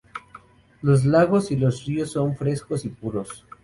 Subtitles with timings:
[0.81, 3.45] Los lagos y los ríos son frescos y puros.